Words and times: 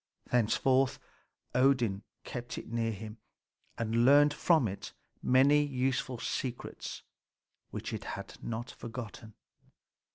Thenceforth 0.31 0.97
Odin 1.53 2.01
kept 2.23 2.57
it 2.57 2.67
near 2.71 2.91
him, 2.91 3.19
and 3.77 4.03
learned 4.03 4.33
from 4.33 4.67
it 4.67 4.93
many 5.21 5.63
useful 5.63 6.17
secrets 6.17 7.03
which 7.69 7.93
it 7.93 8.05
had 8.17 8.33
not 8.43 8.71
forgotten. 8.71 9.35